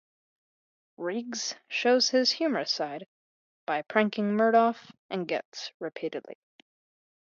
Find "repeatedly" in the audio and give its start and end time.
5.77-6.39